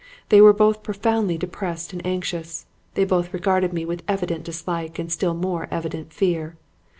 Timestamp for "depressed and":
1.37-2.03